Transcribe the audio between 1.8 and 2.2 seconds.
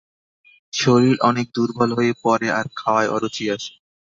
হয়ে